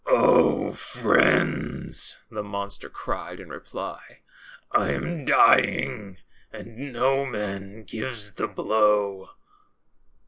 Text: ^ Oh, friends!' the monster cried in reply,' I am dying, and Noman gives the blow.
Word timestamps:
^ 0.01 0.03
Oh, 0.11 0.71
friends!' 0.71 2.17
the 2.31 2.41
monster 2.41 2.89
cried 2.89 3.39
in 3.39 3.49
reply,' 3.51 4.21
I 4.71 4.93
am 4.93 5.25
dying, 5.25 6.17
and 6.51 6.91
Noman 6.91 7.83
gives 7.83 8.31
the 8.33 8.47
blow. 8.47 9.29